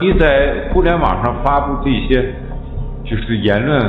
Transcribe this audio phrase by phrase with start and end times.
[0.00, 2.32] 你在互联网上发布这些
[3.04, 3.82] 就是言论，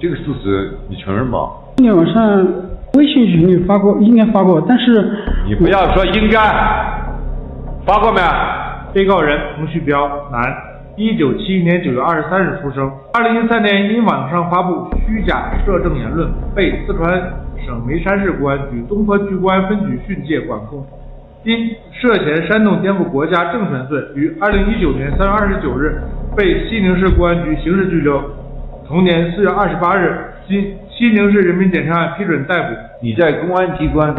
[0.00, 1.38] 这个事实你承认吗？
[1.76, 2.44] 互联网上
[2.94, 6.40] 微信群里发过，应该发过，但是你不要说应该，
[7.86, 8.20] 发过没？
[8.92, 10.42] 被告人彭旭彪，男，
[10.96, 17.32] 一九七一年九月二十三日出生，二零一三年因网上发布虚假涉政言论，被四川
[17.64, 20.84] 省眉山市公安局东坡区公安分局训诫管控。
[21.44, 26.00] 因涉嫌煽动颠覆国家政权罪，于二零一九年三月二十九日
[26.34, 28.18] 被西宁市公安局刑事拘留。
[28.88, 30.18] 同年四月二十八日，
[30.48, 32.74] 经西宁市人民检察院批准逮捕。
[33.02, 34.14] 你在公安机关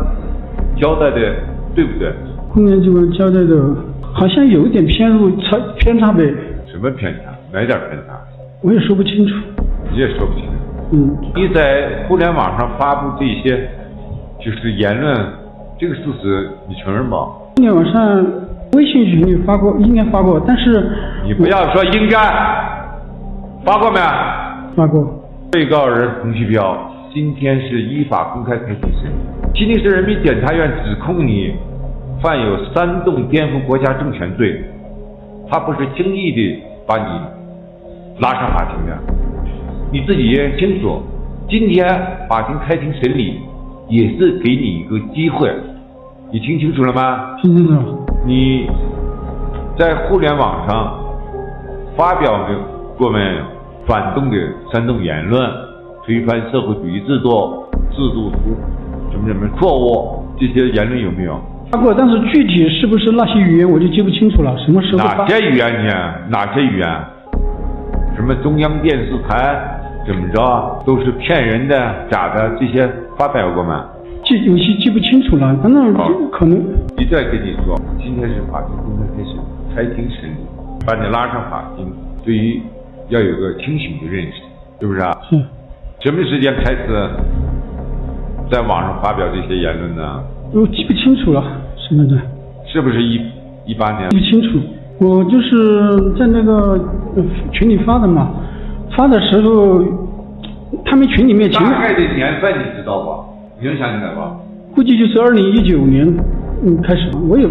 [0.78, 1.36] 交代的
[1.76, 2.14] 对不对？
[2.54, 3.76] 公安机关交代的
[4.14, 6.32] 好像有一点偏入差偏差呗。
[6.72, 7.32] 什么偏差？
[7.52, 8.22] 哪点偏差？
[8.62, 9.34] 我也说不清楚。
[9.92, 10.52] 你也说不清楚。
[10.92, 11.18] 嗯。
[11.36, 13.68] 你在互联网上发布这些
[14.40, 15.45] 就是言论。
[15.78, 17.28] 这个事实你承认吗？
[17.58, 18.26] 今天晚上
[18.74, 20.90] 微信群里发过，应该发过，但是
[21.26, 22.18] 你不要说应该，
[23.66, 24.00] 发过没？
[24.74, 25.06] 发过。
[25.52, 26.78] 被告人彭旭彪，
[27.14, 29.16] 今天是依法公开开庭审理。
[29.54, 31.54] 西宁市人民检察院指控你
[32.22, 34.64] 犯有煽动颠覆国家政权罪，
[35.50, 37.04] 他不是轻易的把你
[38.20, 38.98] 拉上法庭的，
[39.92, 41.02] 你自己也清楚。
[41.50, 41.86] 今天
[42.30, 43.42] 法庭开庭审理。
[43.88, 45.54] 也是给你一个机会，
[46.32, 47.36] 你听清楚了吗？
[47.42, 47.86] 听清楚了。
[48.26, 48.68] 你
[49.78, 51.00] 在互联网上
[51.96, 52.56] 发表的
[52.98, 53.22] 过们
[53.86, 54.38] 反动的
[54.72, 55.48] 煽动言论，
[56.04, 58.38] 推翻社会主义制度，制度出
[59.12, 61.40] 什么什么错误，这些言论有没有？
[61.72, 64.58] 发过，但是具体是不是那些语言我就记不清楚了。
[64.58, 64.98] 什么时候？
[64.98, 66.14] 哪些语言呢？
[66.30, 66.88] 哪些语言？
[68.16, 69.72] 什么中央电视台？
[70.08, 71.76] 怎么着都是骗人的、
[72.12, 73.86] 假的，这些发表过吗？
[74.24, 75.94] 记有些记不清楚了，反正
[76.32, 76.58] 可能。
[76.98, 79.36] 一再跟你说，今天是法庭公开开审，
[79.76, 80.38] 开庭审理，
[80.86, 81.86] 把你拉上法庭，
[82.24, 82.62] 对于
[83.10, 84.42] 要有个清醒的认识，
[84.80, 85.16] 是不是啊？
[85.30, 85.38] 是。
[86.00, 87.10] 什么时间开始
[88.52, 90.24] 在网上发表这些言论呢？
[90.54, 91.44] 我记不清楚了，
[91.78, 92.18] 什么的？
[92.66, 93.22] 是不是一
[93.66, 94.10] 一八年？
[94.10, 94.60] 记不清楚，
[95.00, 96.80] 我就是在那个
[97.52, 98.32] 群里发的嘛。
[98.98, 99.84] 发的时候，
[100.96, 103.26] 他们群里面大概的年份你知道吧？
[103.60, 104.34] 你能想起来吧？
[104.74, 106.08] 估计就是二零一九年
[106.64, 107.46] 嗯开始，我也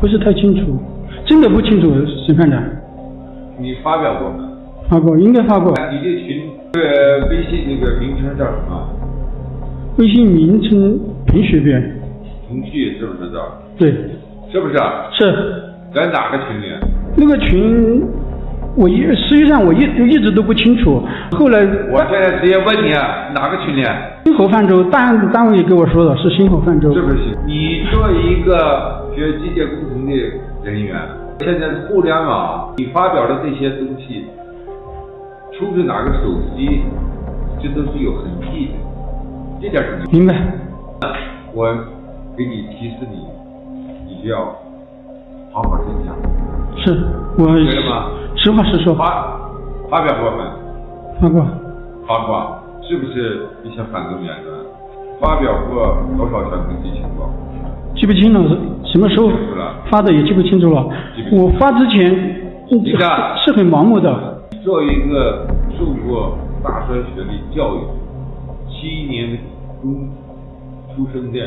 [0.00, 0.78] 不是太清楚，
[1.26, 1.92] 真的不清楚，
[2.24, 2.62] 审判长。
[3.58, 4.48] 你发表过吗？
[4.88, 5.74] 发过，应该发过。
[5.90, 6.42] 你这群
[6.74, 8.88] 这个微信那个名称叫什么？
[9.98, 10.96] 微信名称
[11.26, 11.76] 彭旭标。
[12.48, 13.42] 彭旭是不是这？
[13.76, 13.90] 对。
[14.52, 14.74] 是不是？
[15.18, 15.64] 是。
[15.92, 16.66] 在哪个群里？
[17.16, 18.06] 那个群。
[18.76, 21.00] 我一实际上我一一直都不清楚，
[21.32, 21.60] 后来
[21.92, 23.84] 我现在直接问你啊，哪个群里？
[24.24, 26.92] 星河泛舟单单位给我说的是星河泛舟。
[26.92, 27.38] 是不是？
[27.46, 30.12] 你作为一个学机械工程的
[30.64, 30.96] 人员，
[31.38, 34.24] 现在互联网你发表的这些东西，
[35.56, 36.82] 出自哪个手机，
[37.62, 38.74] 这都是有痕迹的，
[39.62, 40.34] 这点是明白。
[41.52, 41.72] 我
[42.36, 43.18] 给你提示你，
[44.08, 44.38] 你就要
[45.52, 46.84] 好好想想。
[46.84, 47.04] 是，
[47.38, 47.46] 我。
[47.46, 48.10] 对了吗？
[48.44, 49.40] 实话实说，发
[49.88, 50.44] 发表过没？
[51.18, 51.42] 发过。
[52.06, 54.54] 发过，是不是一些反动言论？
[55.18, 56.50] 发表过多少条？
[56.50, 57.24] 能记清楚？
[57.96, 58.40] 记不清了，
[58.84, 59.30] 什么时候
[59.90, 60.86] 发的也记不清楚了。
[61.32, 62.12] 我发之前，
[62.68, 64.12] 你看是很盲目的。
[64.62, 65.46] 作为一个
[65.78, 67.78] 受过大专学历教育、
[68.68, 69.38] 七年
[69.80, 70.06] 工
[70.94, 71.40] 出生的，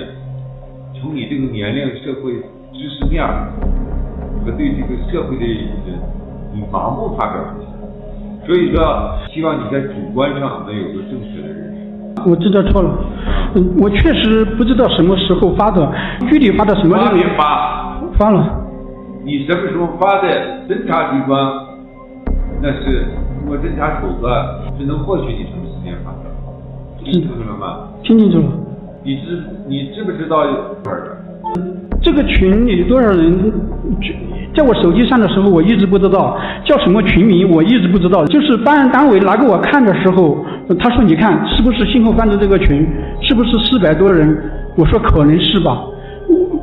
[0.99, 2.33] 从你这个年龄、社会
[2.73, 3.23] 知识面
[4.43, 6.16] 和对这个社会的人。
[6.57, 7.39] 你盲目发表，
[8.47, 12.23] 所以说希望你在主观上能有个正确的认识。
[12.25, 12.89] 我知道错了，
[13.53, 15.87] 嗯，我确实不知道什么时候发的，
[16.27, 18.01] 具体发的什么时候发？
[18.17, 18.43] 发了。
[19.23, 20.27] 你什么时候发的？
[20.67, 21.39] 侦查机关
[22.59, 23.05] 那是
[23.39, 24.43] 通过侦查手段
[24.79, 26.25] 是能获取你什么时间发的？
[27.03, 27.89] 听清楚了吗？
[28.01, 28.45] 听清楚了。
[29.03, 30.51] 你知你知不知道有
[30.83, 31.05] 多少人？
[31.05, 31.16] 这
[32.17, 33.53] 这个群里多少人？
[34.55, 36.35] 在我手机上的时候，我一直不知道
[36.65, 38.25] 叫什么群名，我一直不知道。
[38.25, 40.43] 就是办案单位拿给我看的时候，
[40.79, 42.87] 他说：“你看是不是星河泛舟这个群？
[43.21, 44.35] 是不是四百多人？”
[44.75, 45.77] 我说：“可能是吧。”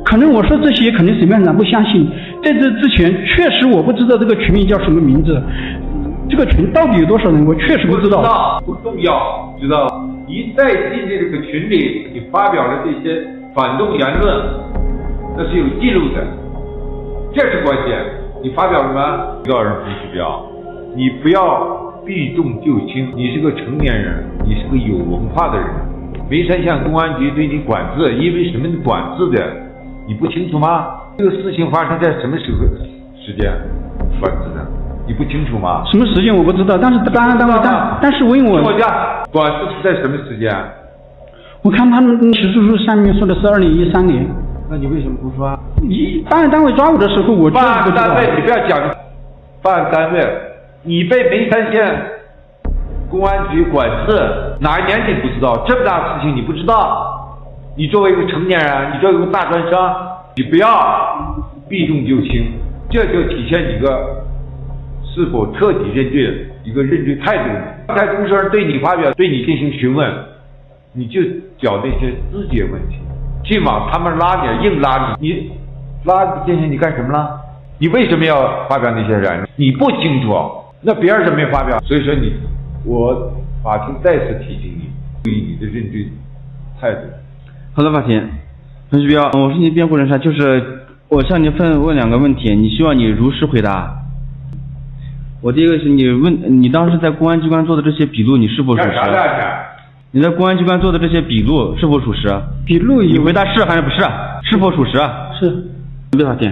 [0.03, 2.05] 可能我说这些，可能审判长不相信。
[2.43, 5.41] 在这之前，确实我不知道这个群名叫什么名字。
[6.29, 8.61] 这个群到底有多少人，我确实不知道。
[8.65, 9.87] 不，重要，知道？
[10.27, 14.35] 一再进这个群里，你发表了这些反动言论，
[15.37, 16.23] 那是有记录的。
[17.33, 17.99] 这是关键，
[18.41, 19.41] 你发表什么？
[19.43, 20.41] 被告人彭旭标，
[20.95, 23.11] 你不要避重就轻。
[23.15, 25.67] 你是个成年人，你是个有文化的人。
[26.29, 29.45] 眉山县公安局对你管制，因为什么你管制的？
[30.07, 30.87] 你不清楚吗？
[31.17, 32.65] 这个事情发生在什么时候
[33.21, 33.51] 时间
[34.21, 34.65] 管制的？
[35.05, 35.83] 你不清楚吗？
[35.91, 40.49] 什么时间我不知道，但是办案单位但但是问我，我家管制是在什么时间？
[41.61, 44.25] 我看他们起诉书上面说的是二零一三年。
[44.69, 45.57] 那你为什么不抓？
[45.81, 48.79] 你办案单位抓我的时候，我办案单位，你不要讲
[49.61, 50.27] 办案单位，
[50.83, 51.95] 你被眉山县
[53.09, 54.19] 公安局管制
[54.59, 55.63] 哪一年你不知道？
[55.67, 57.21] 这么大的事情你不知道？
[57.77, 59.95] 你作为一个成年人，你作为一个大专生，
[60.35, 61.37] 你不要
[61.69, 62.53] 避重就轻，
[62.89, 64.23] 这就体现你个
[65.03, 67.43] 是否彻底认罪一个认罪态度。
[67.87, 70.11] 刚才公诉人对你发表，对你进行询问，
[70.93, 71.21] 你就
[71.59, 72.95] 讲那些直接问题。
[73.45, 75.51] 去嘛他们拉你，硬拉你，你
[76.03, 77.39] 拉进去你干什么了？
[77.77, 79.47] 你为什么要发表那些人？
[79.55, 80.35] 你不清楚，
[80.81, 81.77] 那别人怎么没发表？
[81.79, 82.33] 所以说你，
[82.83, 83.33] 我
[83.63, 84.89] 法庭再次提醒你，
[85.23, 86.07] 注意你的认罪
[86.81, 87.01] 态度。
[87.73, 88.29] 好的，法庭，
[88.89, 94.01] 陈旭彪，我是你辩护人，啥就是我向你问问两个问题，你希望你如实回答。
[95.41, 98.89] 我第一个是你问你当时在公安机关做的这些笔录，你是否属实？
[100.15, 102.29] 你在公安机关做的这些笔录是否属实？
[102.65, 103.97] 笔录你回答是还是不是？
[104.49, 104.93] 是否属实？
[105.37, 105.45] 是。
[106.13, 106.49] 完毕，法庭，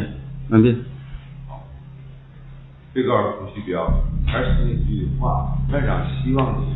[0.49, 0.75] 完毕。
[2.91, 3.87] 被告人胡旭彪，
[4.27, 6.75] 还是那句话，院长希望你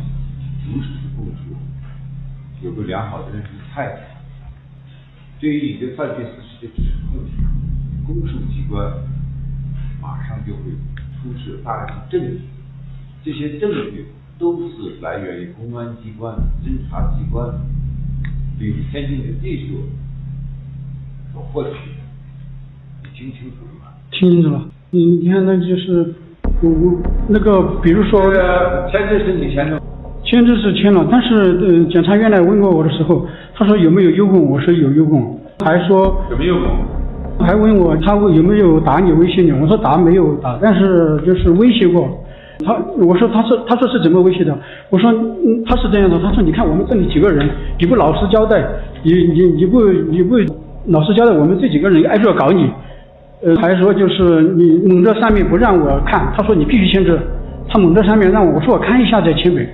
[0.72, 1.54] 如实供述，
[2.62, 3.98] 有个良好的认知态度。
[5.38, 7.20] 对于你的犯罪事实的指控，
[8.06, 8.90] 公诉机关
[10.00, 10.62] 马上就会
[11.20, 12.40] 出示大量的证据，
[13.22, 14.06] 这些证据。
[14.38, 16.32] 都是来源于公安机关、
[16.64, 17.48] 侦查机关
[18.56, 19.80] 对于先进的技术
[21.32, 22.04] 所获取的，
[23.02, 23.90] 你听清楚了吗？
[24.12, 24.62] 听清楚了。
[24.90, 26.14] 你你看，那就是
[26.62, 28.32] 我我那个，比如说，
[28.92, 29.82] 签字是你签的，
[30.24, 37.46] 签字是签了，但是呃，检察院来问过我的时候，他说有没有诱供，我说有诱供，还说有没有诱供？
[37.46, 42.24] 还问我他有没有打你威胁你，我说打没有打，但是就是威胁过。
[42.64, 44.56] 他我说他说他说是怎么威胁的？
[44.90, 48.62] 我说嗯他是这样的，他说你看我们这里几个人，你不老实交代，
[49.02, 50.36] 你你你不你不
[50.86, 52.68] 老实交代，我们这几个人挨着搞你，
[53.44, 57.18] 呃还说就是你蒙在上面不让我看，他说你必须签字，
[57.68, 59.66] 他蒙在上面让我我说我看一下再签呗，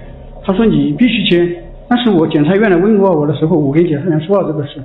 [0.45, 1.49] 他说你必须签，
[1.89, 4.81] 但是我检察院来问过我的时候，我跟检察院说了这个事，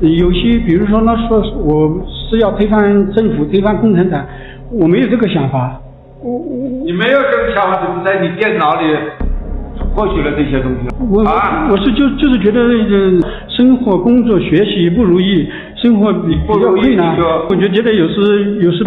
[0.00, 1.90] 有些比如说他说我
[2.28, 4.22] 是要推翻政府推翻共产党，
[4.70, 5.80] 我没有这个想法。
[6.24, 8.86] 我我你没有这个想法，怎么在你电脑里
[9.94, 10.88] 获取了这些东西？
[11.10, 11.22] 我
[11.70, 17.14] 我是就就是觉得呃生活工作学习不如意，生活比比较困难。
[17.50, 18.82] 我就觉得有时有时，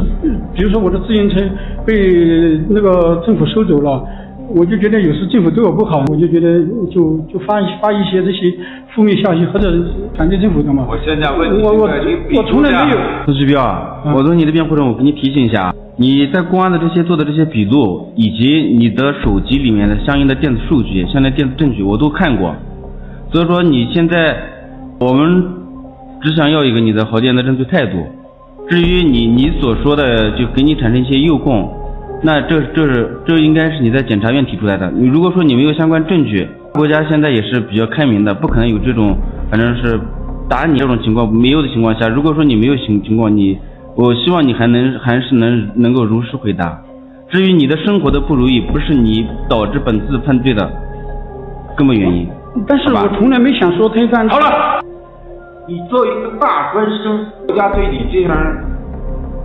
[0.55, 1.39] 比如说我的自行车
[1.85, 4.03] 被那个政府收走了，
[4.55, 8.51] 我就觉得有时政府对我不好，我就觉得就就发发一些这些
[8.95, 9.71] 负面消息或者
[10.17, 10.87] 反对政府的嘛。
[10.89, 11.87] 我现在问你，我我
[12.35, 12.97] 我从来没有。
[13.27, 13.61] 陈世标，
[14.15, 15.71] 我从你的辩护人，我给你提醒一下。
[15.99, 22.55] 你在公安的这些做的这些笔录，以及你的手机里面的相应的电子数据、相应的电子证据，我都看过。
[23.31, 24.37] 所以说你现在，
[24.99, 25.43] 我们
[26.21, 28.05] 只想要一个你的豪健的认罪态度。
[28.69, 31.67] 至于你你所说的就给你产生一些诱供，
[32.21, 34.91] 那这这是这应该是你在检察院提出来的。
[34.91, 39.17] 你如果说你没有相关证据，国家现在也是比较开明的，不可能有这种
[39.49, 39.99] 反正是
[40.47, 43.57] 打你这种情况没有的情况下，如果说你没有情情况你。
[43.97, 46.79] 我希望你还能还是能能够如实回答。
[47.29, 50.71] 至于你的生活的不如意，不是你导致本次犯罪的
[51.75, 52.29] 根本原因。
[52.67, 54.29] 但是我从来没想说推翻。
[54.29, 54.79] 好了，
[55.67, 58.37] 你作为一个大专生，国家对你这样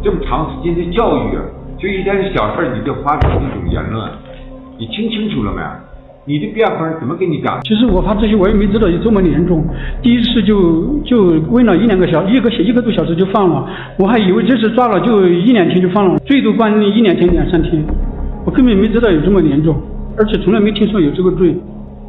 [0.02, 1.38] 这么长时间的教育，
[1.78, 4.06] 就一点小事你就发表这种言论，
[4.78, 5.62] 你听清楚了没？
[6.24, 7.60] 你的辩护人怎么跟你讲？
[7.62, 9.64] 其实我发这些我也没知道有这么严重，
[10.00, 17.84] 第一次就就问了一两个小时，一个一个多小时就放了，我还以为这次抓了就一两天就放了，最多关你一两天两三天，
[18.44, 19.76] 我根本没知道有这么严重，
[20.16, 21.56] 而且从来没听说有这个罪。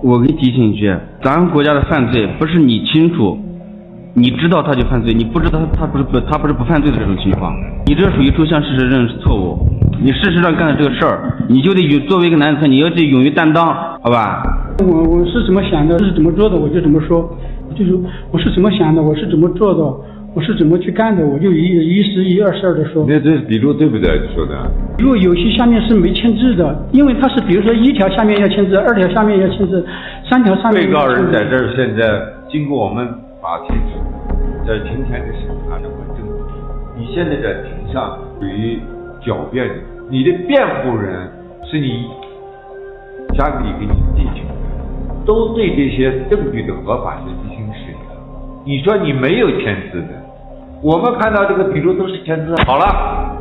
[0.04, 3.36] 我给你提醒一句，咱们国家的犯罪不是你清楚，
[4.14, 7.52] 你知道他就犯罪，你不知道他他不是不他不是不犯罪的这种情况，
[7.88, 9.58] 你这属于抽象事实认识错误。
[10.02, 14.44] 你事实上干的这个事儿，你就得有作为一个男子，你要得勇于担当，好吧？
[14.84, 17.24] 我我是怎么想的，是怎么做的，我就怎么说。
[17.74, 17.98] 就是
[18.32, 19.82] 我是怎么想的，我是怎么做的，
[20.36, 23.06] 我是怎么去干的，我就一一十一二十二的说。
[23.08, 24.20] 那这笔录对不对？
[24.20, 24.54] 你说的？
[25.00, 29.84] 如果有些下面是没签字的，因为他是比如说一条下面要签字，二条下面要签字，
[30.30, 30.86] 三条上面。
[30.86, 32.04] 被告人在这儿现在
[32.52, 33.08] 经过我们
[33.42, 33.74] 法庭
[34.68, 38.78] 在庭前的审查的证据，你现在在庭上属于
[39.26, 39.76] 狡辩的。
[40.10, 41.32] 你的辩护人
[41.72, 42.04] 是你
[43.34, 44.54] 家里给你进行的，
[45.26, 48.14] 都对这些证据的合法性进行审查。
[48.66, 50.10] 你说你没有签字的，
[50.82, 52.56] 我们看到这个笔录都是签字。
[52.66, 53.36] 好了，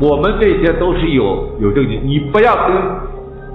[0.00, 2.76] 我们这些都是有有证据，你不要跟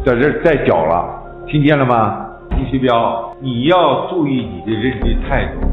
[0.06, 1.06] 在这儿再搅了，
[1.48, 2.26] 听见了吗？
[2.52, 5.68] 洪旭彪，你要注意你的认罪态度，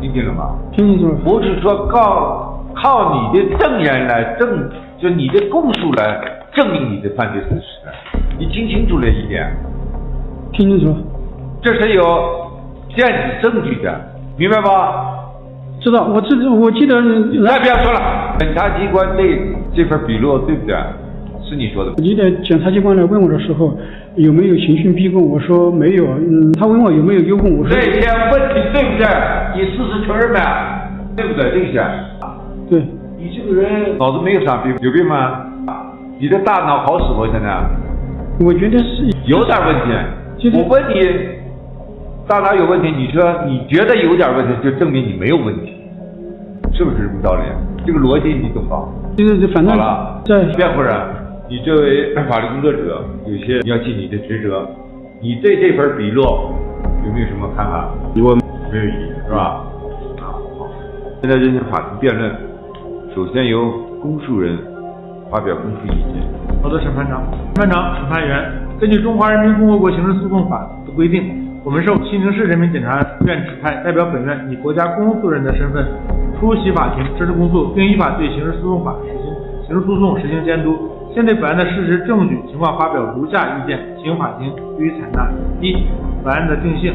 [0.00, 0.56] 听见了吗？
[0.72, 1.14] 听清楚了。
[1.24, 6.20] 不是说靠靠你的证言来证，就你的供述来
[6.52, 9.50] 证明你的犯罪事实，你听清楚了一点。
[10.52, 10.96] 听清楚了。
[11.62, 12.02] 这是有
[12.94, 14.00] 电子证据的，
[14.36, 15.14] 明白吧？
[15.80, 17.00] 知道，我知我记得。
[17.00, 18.36] 来，不要说了。
[18.38, 19.40] 检察机关对
[19.74, 20.76] 这份笔录对不对？
[21.48, 21.92] 是你说的。
[21.96, 23.76] 我记得检察机关来问我的时候，
[24.16, 25.28] 有没有刑讯逼供？
[25.28, 26.04] 我说没有。
[26.06, 27.74] 嗯，他问我有没有诱供，我说。
[27.74, 29.06] 这些问题对不对？
[29.54, 31.50] 你事实承认呗，对不对？
[31.50, 31.84] 这些。
[32.68, 32.82] 对。
[33.18, 35.46] 你这个人脑子没有啥病，有病吗？
[36.18, 37.26] 你的大脑好使不？
[37.26, 37.85] 现在？
[38.40, 39.10] 我觉得是。
[39.26, 39.74] 有点问
[40.40, 40.50] 题。
[40.56, 41.36] 我问你。
[42.28, 45.72] 大脑有问题，你说你觉得有点问题，就证明你没有问题，
[46.74, 47.42] 是不是这么道理？
[47.86, 48.82] 这个逻辑你懂吧？
[49.16, 49.72] 对对对，反正。
[49.78, 50.92] 好了，在辩护人，
[51.48, 54.66] 你作为法律工作者，有些你要尽你的职责。
[55.20, 56.20] 你对这份笔录
[57.06, 57.94] 有没有什么看法？
[58.16, 59.62] 我没有异议，是吧？
[60.18, 60.68] 啊，好。
[61.22, 62.28] 现在进行法庭辩论，
[63.14, 63.70] 首先由
[64.02, 64.58] 公诉人
[65.30, 66.26] 发表公诉意见。
[66.60, 71.24] 好的，审判长，审审判长，审判员，根据《中华人民共和国刑事诉讼法》的规定。
[71.64, 75.82] 我们受西宁市人民检察院指派，代表本院以国家公诉人的身份
[76.38, 79.32] 出席法庭，支持公诉，并依法对刑事诉讼法实行
[79.66, 80.76] 刑事诉讼实行监督。
[81.14, 85.26] 现对本案的事实证据情况发表如下意见，请法庭予以采纳。
[85.62, 85.74] 一、
[86.22, 86.92] 本案的定性：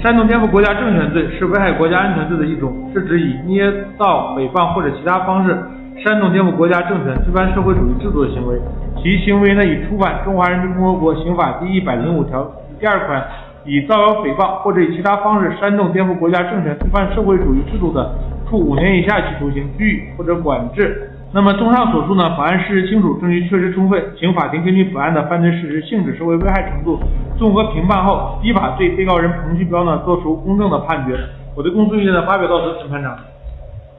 [0.00, 5.58] 煽动颠覆国家政权罪是危害国家安全罪的一种，是指以捏造、诽谤或者其他方式
[6.04, 8.60] 煽动颠覆国家政权、推翻社会主义制度的行为。
[9.02, 13.24] 其行为呢，已触犯《中华人民共和国刑法》第一百零五条第二款。
[13.64, 18.14] 以造谣诽谤或者以其他方式煽动颠覆国家政权、推翻社会主义制度的，
[18.48, 21.10] 处五年以下有期徒刑、拘役或者管制。
[21.34, 26.98] 那么，综上所述呢，本案事实清楚，证据确实充分，请法庭根据本案的犯罪事实、性质、社会危害程度，
[27.36, 31.18] 综合评判后，依法对被告人彭旭彪呢作出公正的判决。
[31.54, 33.14] 我的公诉意见呢发表到此，审判长。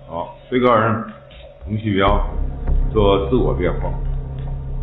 [0.07, 1.03] 好，被告人
[1.65, 2.21] 彭旭彪
[2.91, 3.87] 做自我辩护，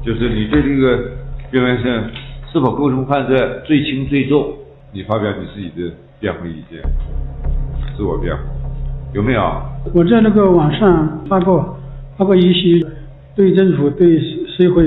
[0.05, 1.11] 就是你对这个
[1.51, 2.05] 认为是
[2.53, 4.53] 是否构成犯罪，罪轻罪重？
[4.93, 6.81] 你发表你自己的辩护意见，
[7.97, 8.43] 自我辩护，
[9.15, 9.43] 有没有？
[9.95, 11.77] 我在那个网上发过
[12.17, 12.87] 发过一些
[13.35, 14.19] 对政府、对
[14.57, 14.85] 社会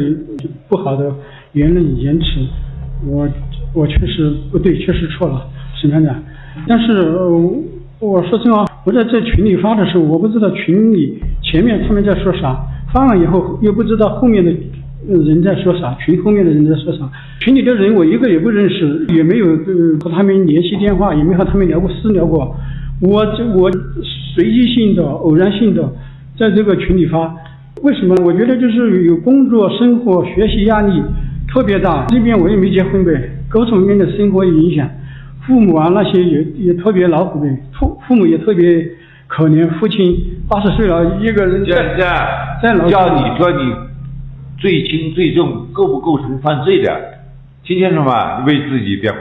[0.67, 1.13] 不好的
[1.53, 2.25] 言论言辞，
[3.05, 3.27] 我
[3.73, 6.15] 我确实不对，确实错了，审判长。
[6.67, 7.09] 但是
[7.99, 12.59] 我说实话，我在这群里发的时候，我不知道群里前面他们在说啥，
[12.91, 14.51] 发完以后又不知道后面的。
[15.07, 15.95] 人在说啥？
[15.95, 17.07] 群后面的人在说啥？
[17.39, 19.45] 群里的人我一个也不认识，也没有
[19.99, 22.55] 和他们联系电话，也没和他们聊过私聊过。
[22.99, 23.71] 我这我
[24.33, 25.87] 随机性的、偶然性的
[26.37, 27.33] 在这个群里发，
[27.83, 28.15] 为什么？
[28.25, 30.99] 我觉得就是有工作、生活、学习压力
[31.47, 32.07] 特别大。
[32.09, 33.11] 这边我也没结婚呗，
[33.47, 34.89] 各种面的生活影响，
[35.49, 38.87] 父母啊那些也也特别恼火的，父父母也特别
[39.27, 40.15] 可怜，父亲
[40.47, 41.97] 八十岁了，一个人在
[42.63, 43.89] 在老叫你说你。
[44.61, 46.93] 罪轻罪重，构不构成犯罪的？
[47.63, 48.43] 听清楚吗？
[48.45, 49.19] 为自己辩护。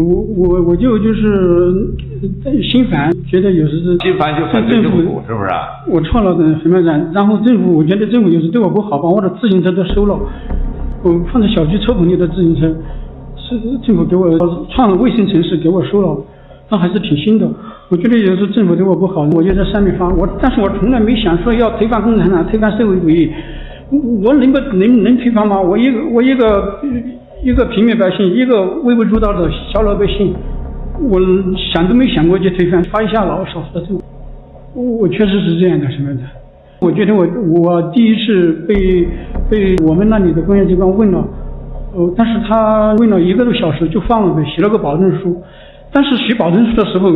[0.36, 1.92] 我我就就是
[2.62, 5.50] 心烦，觉得有时是心烦就反对政府，是不是？
[5.88, 7.12] 我错了，审判长。
[7.12, 10.16] 然后政府，我觉得政府有时对我不好，把我的自行车都收了。
[11.02, 12.72] 我放在小区车棚里的自行车，
[13.82, 14.38] 政府给我
[14.70, 16.16] 创了卫生城市给我收了，
[16.70, 17.48] 那还是挺新的。
[17.88, 23.30] 我觉得有时候政府对我不好，我就在上面发我，但是我从来没想说要推翻共产党，推翻社会主义。
[23.90, 25.60] 我能不能能推翻吗？
[25.60, 26.78] 我一个我一个
[27.42, 30.32] 一个平民百姓，一个微不足道的小老百姓，
[31.10, 31.18] 我
[31.72, 33.60] 想都没想过去推翻，发一下牢，骚。
[34.74, 36.20] 我确实是这样的，什么的？
[36.82, 39.04] 我觉得我我第一次被
[39.50, 41.26] 被我们那里的公安机关问了，
[41.94, 45.42] 呃，但是他问了一个多小时就放了呗，写了个保证书，
[45.92, 47.10] 但是写保证书的时候。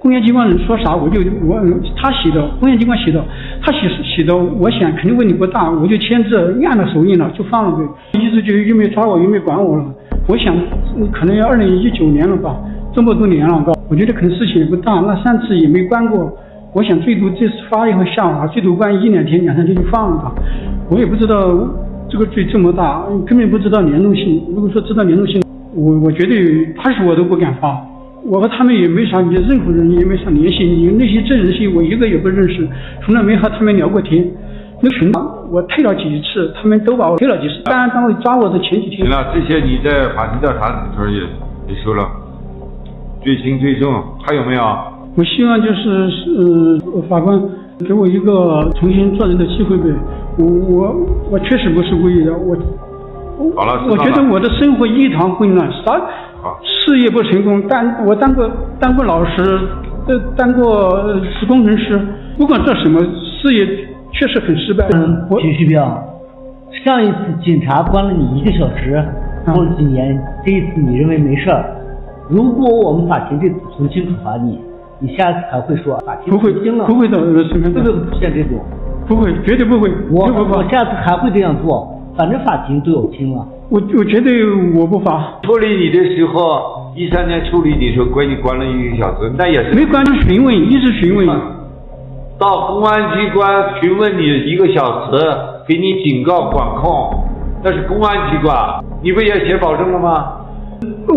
[0.00, 1.62] 公安机关人说啥，我就我
[1.94, 3.24] 他写的，公安机关写的，
[3.62, 9.84] 他写写的，我想肯定问题不大，我就签字按了手印了，就放了呗，意思就又没抓我，又没管我了。
[10.26, 10.52] 我想
[11.12, 12.56] 可能要二零一九年了吧，
[12.92, 16.36] 这么多年了，我觉得可能事情也不大，那上次也没关过，
[16.74, 20.32] 我想最多这次发以后下发，最多关一两天两三天就放了吧。
[20.90, 21.56] 我也不知道
[22.12, 24.44] 这个罪这么大，根本不知道联动性。
[24.54, 25.42] 如果说知道联动性，
[25.74, 27.74] 我我绝对打死我都不敢发。
[28.26, 30.62] 我和他们也没啥，你任何人也没啥联系。
[30.62, 32.68] 你那些证人些，我一个也不认识，
[33.02, 34.30] 从来没和他们聊过天。
[34.82, 35.10] 那群
[35.50, 37.62] 我退了几次，他们都把我退了几次。
[37.64, 39.06] 办案单位抓我的前几天。
[39.06, 41.18] 行了，这些你在法庭调查的时候也
[41.74, 42.06] 也说了，
[43.24, 43.90] 罪轻罪重，
[44.26, 44.62] 还有没有？
[45.16, 46.30] 我希望就是是、
[46.94, 47.40] 呃、法官
[47.86, 49.84] 给我一个重新做人的机会呗。
[50.38, 52.56] 我我我确实不是故意的，我
[53.54, 56.00] 好了，我觉得我的生活一团混乱，啥
[56.62, 59.42] 事业不成功，但我当过当过老师，
[60.06, 60.90] 呃，当过
[61.46, 62.00] 工程师，
[62.38, 63.00] 不管做什么
[63.42, 63.66] 事业
[64.12, 64.86] 确实很失败。
[64.94, 66.02] 嗯，徐旭彪，
[66.84, 69.04] 上一次警察关了你一个小时，
[69.44, 71.64] 过了几年，嗯、这一次你认为没事儿，
[72.28, 74.58] 如果我们法庭这次从轻处罚你，
[74.98, 76.86] 你下次还会说法庭从轻了？
[76.86, 77.58] 不会的，会不会出
[78.20, 78.60] 现这种？
[79.14, 79.90] 不会，绝对不会。
[80.10, 83.46] 我我下次还会这样做，反正法庭都有听了。
[83.68, 84.30] 我我觉得
[84.74, 85.38] 我不罚。
[85.42, 89.74] 处理你的时候，一三年处理你的时候，关你关了一个小时，那也是。
[89.74, 91.28] 没关，询问，一直询问。
[92.38, 95.18] 到公安机关询问你一个小时，
[95.68, 97.24] 给你警告管控，
[97.62, 98.56] 那是公安机关，
[99.02, 100.38] 你不也写保证了吗？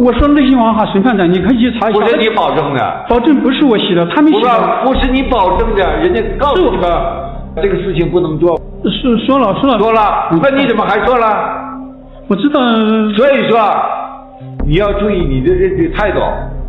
[0.03, 1.99] 我说那些话，审判长，你可以去查一下。
[1.99, 3.05] 不是你保证的。
[3.09, 4.81] 保证不是我写的，他们写的。
[4.83, 6.89] 不是你保证的，人家告诉你们。
[7.61, 11.27] 这个事情不能做，说说了说了说了，那你怎么还说了？
[12.27, 12.59] 我知道，
[13.15, 13.59] 所以说
[14.65, 16.19] 你要注意你的这个态度。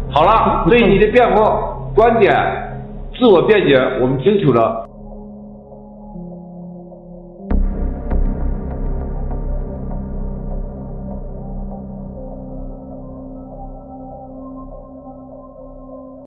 [0.08, 1.42] 好了，对你的辩护
[1.94, 2.32] 观点、
[3.18, 4.85] 自我辩解，我们清楚了。